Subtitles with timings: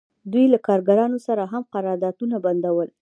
[0.31, 2.87] دوی له کارګرانو سره هم قراردادونه بندول